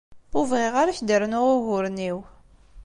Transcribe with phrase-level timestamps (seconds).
[0.37, 2.17] Ur bɣiɣ ara ad ak-d-rnuɣ uguren-iw.